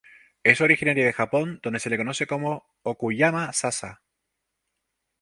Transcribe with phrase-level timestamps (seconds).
[0.41, 4.01] Es originaria del Japón donde se le conoce como "Okuyama-zasa".